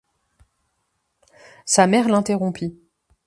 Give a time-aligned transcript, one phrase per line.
[1.67, 2.75] Sa mère l’interrompit.